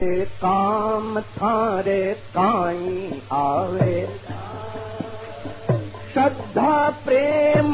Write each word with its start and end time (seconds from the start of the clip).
काम 0.00 1.18
थारे 1.20 2.02
काई 2.34 3.20
आवे 3.32 3.94
श्रद्धा 6.12 6.74
प्रेम 7.04 7.72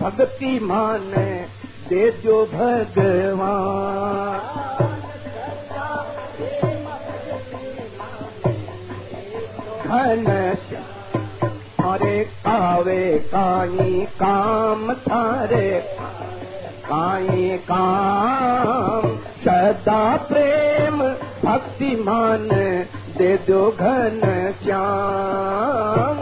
भक्ति 0.00 0.58
मान 0.62 1.10
दे 1.88 2.10
जो 2.24 2.36
भगवान 2.52 3.74
थारे 11.80 12.18
कावे 12.46 13.18
काई 13.34 14.06
काम 14.22 14.92
थारे 15.08 15.70
काई 16.86 17.58
काम 17.70 19.16
सदा 19.44 20.04
प्रेम 20.30 20.73
भक्ति 21.54 21.96
मान 21.96 22.48
दे 23.18 23.36
दो 23.36 23.70
घन 23.70 24.20
श्याम। 24.62 26.16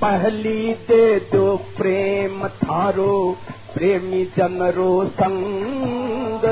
पहली 0.00 0.74
दे 0.74 1.20
दो 1.20 1.56
प्रेम 1.56 2.48
थारो, 2.48 3.36
प्रेमी 3.74 4.24
जनरो 4.36 5.04
संग। 5.04 6.46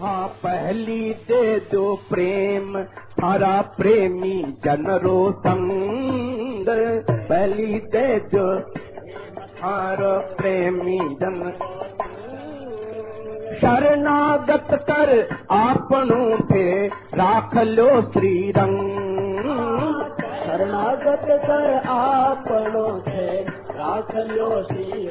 हाँ 0.00 0.28
पहली 0.28 1.10
दे 1.28 1.58
दो 1.60 1.94
प्रेम 2.10 2.84
थारा 3.26 3.60
प्रेमी 3.76 4.42
जनरो 4.64 5.32
संग 5.32 6.66
पहली 7.10 7.78
दे 7.94 8.20
दो 8.34 8.44
थारो 9.58 10.12
प्रेमी 10.36 10.98
जन। 10.98 11.50
शरणागत 13.60 14.68
कर 14.90 15.10
आपणो 15.50 16.20
थे 16.50 16.86
राख 16.88 17.56
लो 17.56 17.88
श्री 18.12 18.52
रंग 18.56 18.94
शरणागत 20.44 21.26
कर 21.46 21.82
आपणो 21.88 22.86
थे 23.00 23.28
लो 24.36 24.62
श्री 24.62 25.06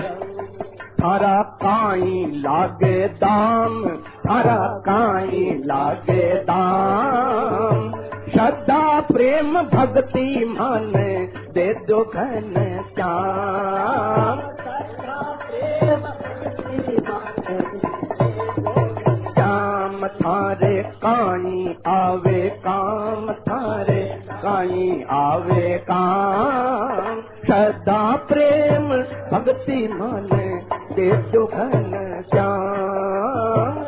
थारा 1.06 1.42
काई 1.42 2.28
लागे 2.32 3.08
दाम 3.08 3.98
थारा 3.98 4.68
काई 4.68 5.64
लागे 5.66 6.36
दाम। 6.36 8.02
श्रद्धा, 8.32 9.00
प्रेम, 9.00 9.62
भक्ति, 9.62 10.46
मन, 10.50 10.94
दे 11.54 11.74
दो 11.74 12.04
घन 12.04 12.84
श्याम 12.96 14.42
थारे 20.08 20.84
काई 20.84 21.78
आवे 21.88 22.50
काम, 22.50 23.32
थारे 23.32 24.24
काई 24.30 25.06
आवे 25.10 25.86
काम। 25.92 27.22
श्रद्धा, 27.22 28.16
प्रेम, 28.16 29.04
भक्ति, 29.38 29.88
मन 29.88 30.55
श्याम। 32.22 33.80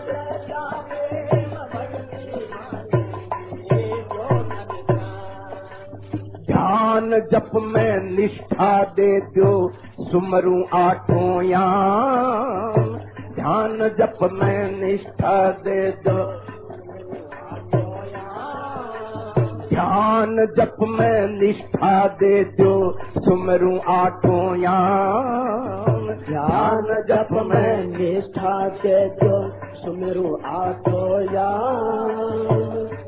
ध्यान 6.48 7.10
जप 7.32 7.52
में 7.56 8.18
निष्ठा 8.18 8.84
दे 8.84 9.20
सुमरू 10.12 10.64
आठों 10.74 11.44
ध्यान 13.36 13.78
जप 14.00 14.18
में 14.32 14.82
निष्ठा 14.82 15.52
दे 15.52 15.92
दो 15.92 16.18
ध्यान 19.70 20.36
जप 20.58 20.76
में 20.90 21.28
निष्ठा 21.28 22.08
दे 22.08 22.44
सुमरू 23.18 23.78
आठों 23.90 24.56
में 24.56 25.28
निष्ठा 28.18 28.52
दे 28.68 29.00
दो 29.18 29.36
सुमेरु 29.76 30.30
आठो 30.46 31.02
याम 31.34 32.48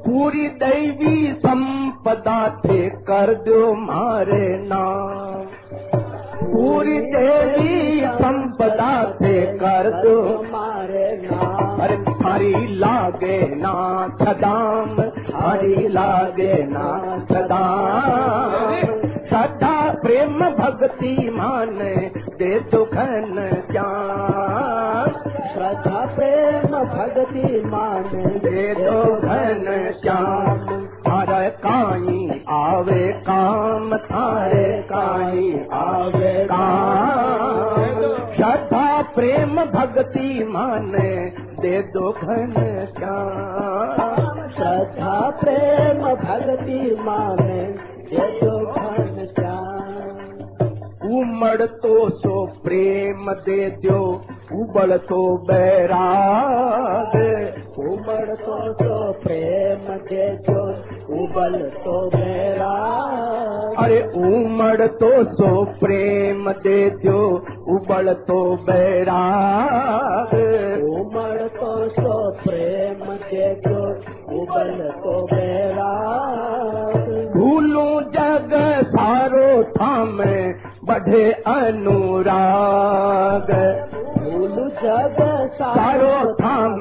पूरी 0.06 0.47
दैवी 0.47 1.34
संपदा 1.34 2.38
थे 2.66 2.90
कर 2.90 3.34
दो 3.48 3.74
मारे 3.75 4.48
नाम। 4.68 5.48
पूरी 6.44 7.00
देवी 7.00 8.02
संपदा 8.06 8.92
थे 9.22 9.42
कर 9.58 9.90
दो 10.03 10.16
मारे 10.44 11.08
नाम। 11.24 11.81
अरे 11.81 11.98
थारी 12.12 12.53
लागे 12.78 13.40
नाथ 13.56 14.25
दाम 14.36 15.02
थारी 15.02 15.88
लागे 15.88 16.53
नाथ 16.69 17.34
दाम 17.44 18.75
श्रद्धा 19.30 19.75
प्रेम 20.02 20.40
भक्ति 20.50 21.30
मान, 21.34 21.78
दे 22.40 22.59
दुखन 22.59 23.36
घन 23.36 23.59
भक्ति 27.19 27.63
मान 27.66 28.03
दे 28.25 28.75
दो 28.75 29.16
घन 29.16 29.91
श्याम। 30.03 30.57
थारे 30.85 31.50
काई 31.50 32.46
आवे 32.50 33.13
काम, 33.13 33.97
थारे 33.97 34.81
काई 34.81 35.66
आवे 35.74 36.47
काम। 36.52 37.53
श्रद्धा, 38.35 39.02
प्रेम, 39.02 39.56
भक्ति 39.56 40.44
मान 40.44 40.91
दे 41.59 41.81
दो 41.81 42.12
घन 42.12 42.53
श्याम। 42.97 44.50
श्रद्धा, 44.50 45.30
प्रेम, 45.30 46.03
भक्ति 46.03 46.97
मान 47.00 47.36
दे 47.36 48.40
दो 48.40 48.66
घन 48.66 49.28
श्याम। 49.40 49.80
उमड़ 51.18 51.62
तो 51.62 52.09
सो 52.09 52.46
प्रेम 52.46 53.31
दे 53.31 53.69
दो 53.69 54.22
उबड़ 54.54 54.98
तो 54.98 55.38
बैराग 55.48 57.12
उमड़ 57.80 58.36
तो 58.36 58.74
तो 58.74 59.12
प्रेम 59.24 59.82
दे 60.08 60.30
दो 60.48 60.62
उबल 61.24 61.58
तो 61.84 62.00
मेरा 62.16 62.72
अरे 63.78 64.00
उमड़ 64.22 64.88
तो 64.88 65.12
सो 65.34 65.64
प्रेम 65.80 66.52
दे 66.52 66.90
दो 66.90 67.20
उबड़ 67.76 68.14
तो 68.14 68.40
बैराग 68.66 70.34
उमड़ 70.90 71.48
तो 71.48 71.90
सो 71.90 72.31
प्रेम 72.42 73.06
दे 73.30 73.54
दो 73.68 73.80
उबल 74.42 74.90
तो 75.04 75.14
मेरा 75.34 75.92
भूलू 77.36 78.02
जग 78.02 78.54
सारो 78.90 79.64
थाम 79.64 80.18
बढ़े 80.86 81.31
अनुराग। 81.31 83.50
जग 84.84 85.17
सारो 85.53 86.34
थाम 86.34 86.79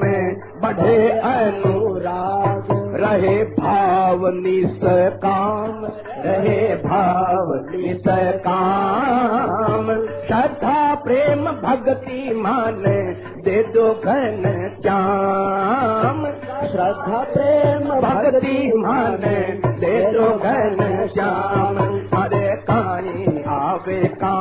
बढ़े 0.61 1.09
अनुराग। 1.09 2.67
रहे 2.95 3.43
भाव 3.43 4.27
निस 4.27 4.79
काम 5.23 5.85
रहे 6.25 6.75
भाव 6.75 7.53
निस 7.71 8.03
काम। 8.47 9.85
श्रद्धा 10.27 10.95
प्रेम 10.95 11.45
भक्ति 11.45 12.33
मान 12.35 12.83
दे 13.45 13.63
दो 13.63 13.93
घन 13.93 14.43
श्याम। 14.81 16.25
श्रद्धा 16.67 17.23
प्रेम 17.23 17.89
भक्ति 18.01 18.73
मान 18.75 19.17
दे 19.79 20.11
दो 20.11 20.27
घन 20.37 21.07
श्याम। 21.13 21.77
हरे 22.17 22.55
काई 22.55 23.43
आवे 23.47 24.07
काई 24.07 24.38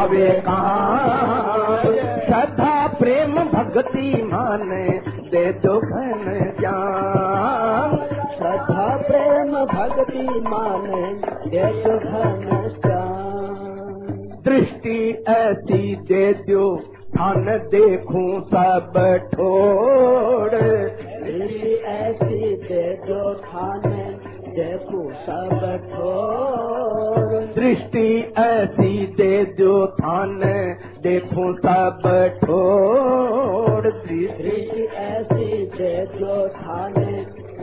आवे 0.00 0.28
काम 0.46 1.82
श्रद्धा 2.26 2.74
प्रेम 2.98 3.34
भक्ति 3.50 4.10
मान 4.24 4.68
दे 5.32 5.44
दो 5.64 5.74
घन 5.80 6.22
श्याम 6.60 7.96
श्रद्धा 8.36 8.86
प्रेम 9.08 9.52
भक्ति 9.72 10.24
मान 10.48 10.86
दे 11.46 11.64
दो 11.82 11.96
घन 11.98 12.68
श्याम 12.76 13.20
दृष्टि 14.48 14.98
ऐसी 15.28 15.82
दे 16.10 16.32
दो 16.48 16.64
धन 17.16 17.46
देखूं 17.70 18.28
सब 18.50 18.92
ठोड़। 19.34 20.50
दृष्टि 20.50 21.72
ऐसी 21.92 22.54
दे 22.64 22.84
दो 23.06 23.34
थाने 23.44 24.04
देखो 24.56 25.02
सब 25.26 25.60
ठोर 25.90 27.29
दृष्टि 27.70 28.34
ऐसी 28.38 29.06
दे 29.16 29.44
दो 29.58 29.74
धन 29.86 30.40
देखूँ 31.02 31.52
सब 31.56 32.00
दृष्टि 33.82 34.16
दृष्टि 34.16 34.86
ऐसी 35.00 35.66
दे 35.76 35.94
दो 36.06 36.48
थाने 36.48 37.12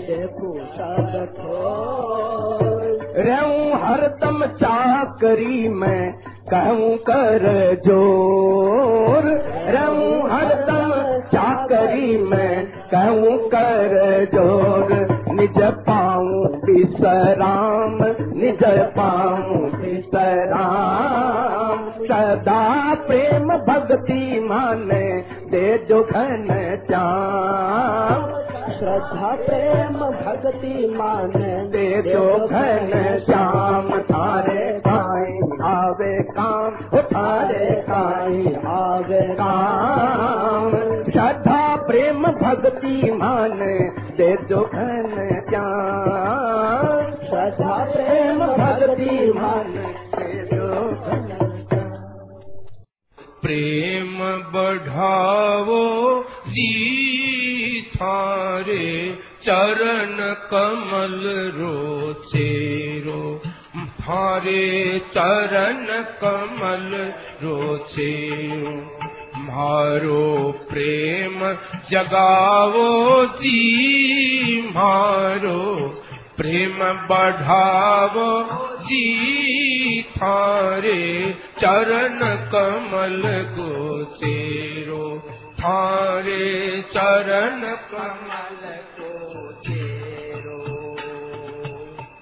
देखो 0.07 0.51
सब 0.77 1.12
ठोर। 1.38 2.83
रहूँ 3.18 3.81
हरदम 3.83 4.45
चाकरी 4.56 5.68
में 5.69 6.13
कहूँ 6.54 6.95
कर 7.09 7.45
ज़ोर। 7.86 9.27
रहूँ 9.75 10.30
हरदम 10.31 10.92
चाकरी 11.27 12.18
में 12.18 12.65
कहूँ 12.94 13.38
कर 13.48 13.95
ज़ोर। 14.33 14.94
निज 15.31 15.59
पाऊँ 15.88 16.45
विसराम 16.65 17.98
निज 18.38 18.63
पाऊँ 18.98 19.59
विसराम 20.07 21.92
सदा 21.92 22.94
प्रेम 22.94 23.48
भक्ति 23.48 24.48
माने 24.50 25.21
दे 25.51 25.86
जो 25.89 26.04
घन 26.04 26.48
श्याम। 26.88 28.21
श्रद्धा 28.71 29.30
प्रेम 29.36 30.00
भक्ति 30.00 30.95
मान 30.98 31.31
दे 31.71 32.01
जो 32.01 32.48
घन 32.48 33.19
श्याम। 33.25 33.89
थारे 34.01 34.80
साई 34.80 35.33
आवे 35.62 36.24
काम 36.24 36.71
थारे 37.01 37.81
साई 37.81 38.56
आवे 38.68 39.21
काम। 39.33 40.71
श्रद्धा 41.12 41.75
प्रेम 41.75 42.24
भक्ति 42.24 43.12
मान 43.12 43.59
दे 44.18 44.38
जो 44.50 44.62
घन 44.62 45.44
श्याम 45.50 47.06
श्रद्धा 47.37 47.73
प्रेम 47.85 48.39
भक्ति 48.59 49.15
मान 49.33 49.73
प्रेम 53.43 54.15
बढ़ावो 54.53 55.83
जी 56.55 57.81
थारे 57.95 58.87
चरण 59.43 60.17
कमल 60.53 61.21
रोचेरो 61.57 63.21
थारे 63.99 64.65
चरण 65.13 65.85
कमल 66.23 66.89
रोचेरो 67.43 68.73
मारो 69.45 70.25
प्रेम 70.71 71.39
जगावो 71.91 72.89
जी, 73.41 74.61
मारो 74.75 75.57
प्रेम 76.37 76.79
बढ़ावो 77.09 78.31
जी 78.87 80.01
थारे 80.17 81.01
चरण 81.59 82.19
कमल 82.51 83.23
गोचेरो 83.55 85.05
थारे 85.59 86.45
चरण 86.93 87.61
कमल 87.93 88.61
गोचेरो 88.99 90.59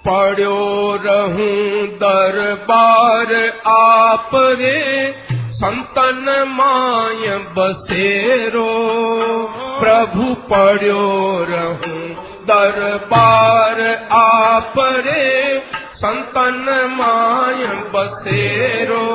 पढ़ो 0.07 0.61
रहूं 1.05 1.87
दरबार 2.03 3.33
आप 3.67 4.31
रे 4.59 4.79
संतन 5.55 6.25
माय 6.49 7.37
बसेरो। 7.57 8.69
प्रभु 9.79 10.33
पढ़ो 10.49 11.03
रहूं 11.49 12.34
दरबार 12.47 13.79
संतन 15.95 16.65
बसेरो। 17.93 19.05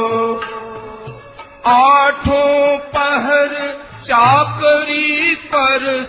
आठों 1.67 2.79
पहर 2.79 3.55
चाकरी 4.05 5.35
कर 5.35 6.05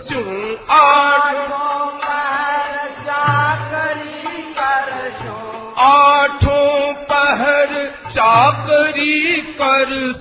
चाकरी 8.16 9.40
कर 9.60 10.12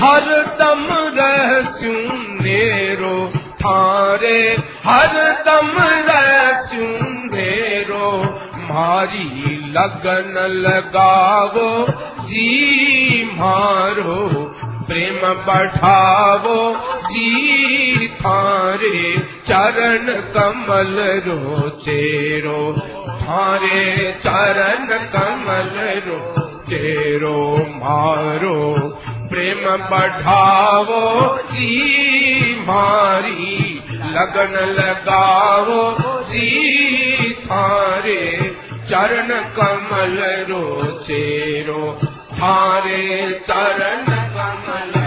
हर 0.00 0.56
दम 0.60 0.86
रहस्यू 0.90 1.92
नेरो 2.44 3.32
थारे? 3.36 4.58
हर 4.84 5.16
दम 5.46 5.72
रहस्यू 5.80 6.86
नेरो 7.36 8.22
मारी? 8.56 9.56
लगन 9.76 10.34
लगावो, 10.46 11.86
जी 12.20 13.24
मारो, 13.24 14.28
प्रेम 14.86 15.34
बढ़ावो, 15.34 16.74
जी 17.00 18.08
थारे 18.08 19.18
चरण 19.48 20.06
कमल 20.06 21.22
रो। 21.26 21.70
चेरो 21.70 22.72
थारे 23.22 24.12
चरण 24.12 24.86
कमल 24.86 26.02
रो 26.06 26.50
चेरो 26.60 27.66
मारो 27.70 28.98
प्रेम 29.30 29.64
बढ़ावो 29.90 31.02
जी, 31.52 32.54
मारी 32.68 33.58
लगन 34.14 34.56
लगावो 34.78 35.82
जी, 36.30 37.32
थारे 37.44 38.22
चरण 38.90 39.28
कमल 39.58 40.18
रो 40.50 40.64
चेरो 41.06 41.92
थारे 42.32 43.30
चरण 43.48 44.04
कमल 44.36 44.98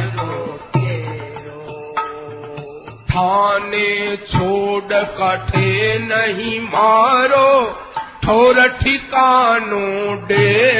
थाने 3.13 4.15
छोड़ 4.29 4.93
कठे 5.17 5.97
नहीं 6.03 6.59
मारो, 6.61 7.49
ठोर 8.23 8.67
ठिकानो 8.79 9.81
डेरो 10.27 10.72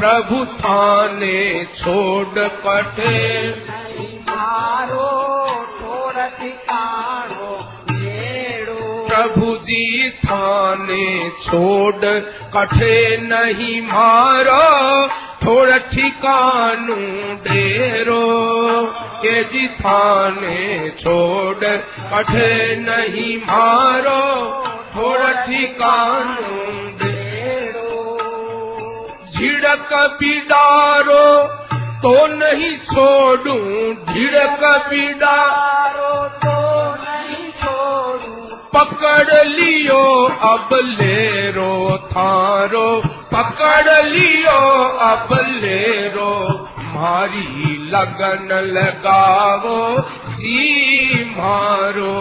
प्रभु 0.00 0.44
थाने 0.60 1.38
छोड़ 1.78 2.44
कठे 2.66 3.16
प्रभु 9.08 9.56
जी 9.66 10.10
थाने 10.24 11.08
छोड़ 11.44 12.12
कठे 12.54 12.96
नहीं 13.22 13.80
मारो 13.82 14.62
थोड़ा 15.44 15.78
ठिकानू 15.92 16.96
डेरो। 17.48 18.24
के 19.22 19.42
जी 19.52 19.66
थाने 19.80 20.90
छोड़ 21.02 21.76
कठे 22.12 22.76
नहीं 22.80 23.36
मारो 23.38 24.20
थोड़ा 24.96 25.32
ठिकानू 25.46 27.09
झिड़क 29.40 29.92
बिडारो 30.20 31.26
तो 32.02 32.10
नहीं 32.26 32.76
छोड़ू 32.86 33.54
झिड़क 34.12 34.64
बिडारो 34.88 36.12
तो 36.42 36.56
नहीं 37.04 37.48
छोड़ू। 37.60 38.56
पकड़ 38.74 39.44
लियो 39.46 40.02
अब 40.50 40.74
लेरो 40.82 41.96
थारो, 42.12 42.88
पकड़ 43.32 44.04
लियो 44.06 44.58
अब 45.08 45.32
लेरो। 45.62 46.30
मारी 46.94 47.76
लगन 47.90 48.48
लगावो 48.74 49.80
जी 50.40 51.24
मारो 51.30 52.14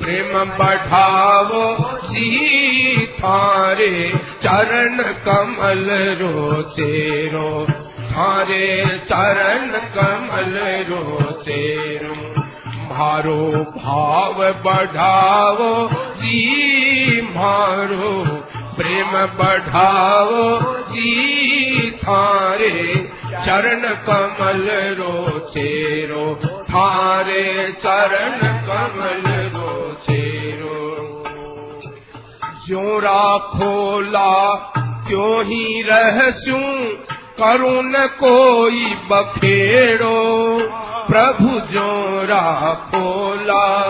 प्रेम 0.00 0.32
बढ़ावो 0.58 1.66
जी 2.08 3.05
थारे 3.18 4.12
चरण 4.42 5.02
कमल 5.02 5.86
रो। 6.20 6.62
तेरो 6.62 7.66
थारे 8.02 8.84
चरण 8.86 9.68
कमल 9.68 10.58
रो। 10.88 11.20
तेरो 11.32 12.42
मारो 12.90 13.72
भाव 13.76 14.34
बढ़ावो, 14.64 15.88
जी 15.92 17.22
मारो। 17.22 18.24
प्रेम 18.76 19.10
बढ़ावो, 19.10 20.60
जी 20.84 21.90
थारे 21.90 22.94
चरण 23.32 23.82
कमल 24.08 24.68
रो। 24.98 25.28
तेरो 25.38 26.40
थारे 26.62 27.72
चरण 27.72 28.38
कमल 28.68 29.35
जो 32.68 32.98
राखोला 32.98 34.54
क्यों 35.08 35.44
ही 35.44 35.82
रहस्यू? 35.82 36.56
करुण 37.40 37.92
कोई 37.96 38.84
बखेड़ो। 38.84 40.58
प्रभु 41.10 41.60
जो 41.60 42.22
राखोला 42.24 43.82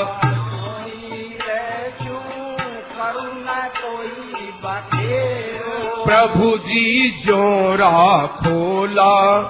प्रभु 6.06 6.58
जी 6.58 7.10
जो 7.10 7.74
राखोला 7.74 9.42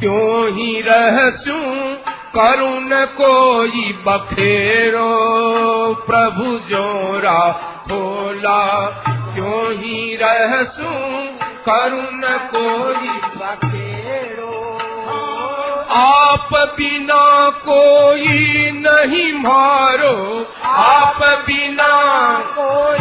क्यों 0.00 0.48
ही 0.52 0.80
रहस्यू? 0.80 1.54
करुण 2.38 3.04
कोई 3.04 4.04
बखेरो 4.06 5.24
प्रभु 5.94 6.44
जोरा 6.44 7.13
भोला 7.88 8.86
क्यों 9.34 9.72
ही 9.72 10.16
रहसू 10.16 10.90
करुण 11.68 12.20
कोई 12.24 13.08
बखेरो 13.08 14.54
आप 15.96 16.48
बिना 16.54 17.50
कोई 17.50 18.70
नहीं 18.70 19.32
मारो, 19.32 20.46
आप 20.64 21.18
बिना 21.22 21.88
कोई 22.38 22.98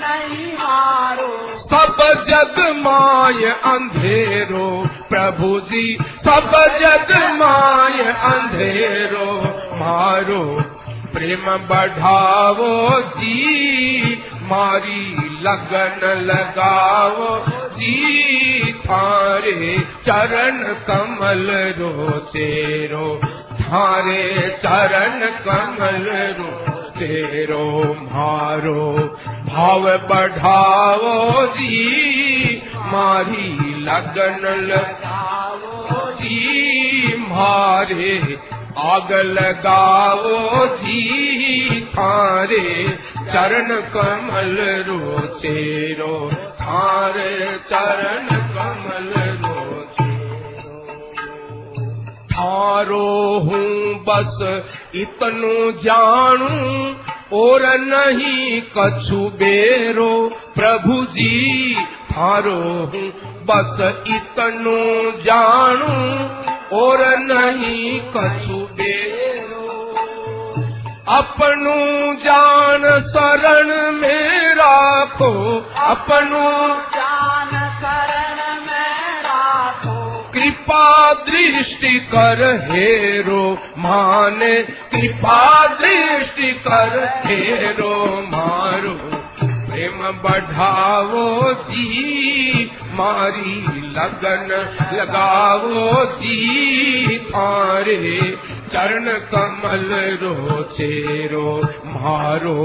नहीं 0.00 0.52
मारो। 0.52 1.58
सब 1.58 2.24
जग 2.28 2.76
माय 2.76 3.44
अंधेरो, 3.50 4.86
प्रभु 5.08 5.60
जी, 5.60 5.98
सब 6.02 6.50
जग 6.80 7.16
माय 7.34 8.12
अंधेरो। 8.12 9.34
मारो 9.78 10.60
प्रेम 11.18 11.46
बढ़ावो 11.68 13.00
जी, 13.00 14.14
मारी 14.42 15.14
लगन 15.42 16.00
लगाओ 16.22 17.46
जी। 17.78 18.72
थारे 18.72 19.78
चरण 20.06 20.62
कमल 20.62 21.50
रो 21.78 22.10
तेरो, 22.10 23.20
थारे 23.54 24.48
चरण 24.58 25.26
कमल 25.46 26.06
रो 26.38 26.50
तेरो 26.90 27.94
मारो। 28.02 28.86
भाव 29.46 29.82
बढ़ाओ 29.82 31.46
जी, 31.46 32.62
मारी 32.78 33.74
लगन 33.84 34.54
लगाओ 34.72 36.10
जी। 36.12 37.16
मारे 37.28 38.38
आग 38.78 39.12
लगाओ 39.12 40.66
जी 40.66 41.80
थारे 41.80 42.88
चरण 43.32 43.80
कमल 43.80 44.56
रो। 44.88 45.20
तेरो 45.20 46.30
थारे 46.34 47.58
चरण 47.70 48.28
कमल 48.28 49.12
रो। 49.42 49.84
थारो 52.32 53.38
हूँ 53.38 54.04
बस 54.08 54.64
इतनु 54.94 55.72
जानू, 55.72 56.94
और 57.32 57.62
नहीं 57.78 58.60
कछु 58.60 59.16
बेरो। 59.16 60.30
प्रभु 60.54 61.04
जी, 61.04 61.74
थारो 62.12 62.60
हूँ 62.60 63.12
बस 63.44 64.04
इतनु 64.08 65.10
जानू, 65.22 66.18
और 66.72 66.98
नहीं 67.18 68.00
कछु 68.16 68.67
बेरो 68.78 69.66
अपनु 71.18 71.76
जान 72.24 72.82
शरण 73.12 73.70
में 74.00 74.54
राखो 74.54 75.32
अपनु 75.86 76.42
जान 76.96 77.52
शरण 77.82 78.40
में 78.66 79.22
राखो 79.26 79.96
कृपा 80.34 81.12
दृष्टि 81.28 81.98
कर 82.14 82.42
हेरो 82.70 83.42
माने 83.78 84.52
कृपा 84.94 85.40
दृष्टि 85.80 86.50
कर 86.66 86.98
हेरो 87.26 87.94
मारो। 88.32 88.96
प्रेम 89.70 89.98
बढ़ावो 90.22 91.52
जी 91.70 92.64
मारी 92.98 93.56
लगन 93.96 94.48
लगावो 94.92 96.04
जी 96.20 97.18
थारे 97.26 97.98
चरण 98.72 99.06
कमल 99.32 99.92
रो, 100.22 100.62
चेरो 100.72 101.52
मारो, 101.86 102.56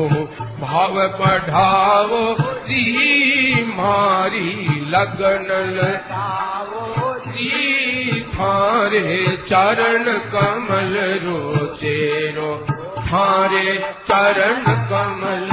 भाव 0.61 0.97
पढ़ाओ 1.19 2.19
सी 2.65 3.63
मारी 3.69 4.51
लगन 4.89 5.47
लगाओ 5.77 7.13
सी 7.27 8.21
थारे 8.33 9.37
चरण 9.49 10.11
कमल 10.33 10.97
रो, 11.23 11.65
चेरो 11.77 12.51
थारे 13.07 13.77
चरण 14.09 14.63
कमल 14.91 15.52